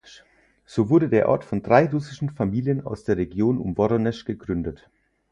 [0.65, 4.89] So wurde der Ort von drei russischen Familien aus der Region um Woronesch gegründet.